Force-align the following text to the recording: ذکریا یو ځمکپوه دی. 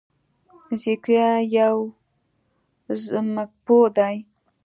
ذکریا 0.81 1.29
یو 1.57 1.75
ځمکپوه 3.03 3.87
دی. 3.97 4.15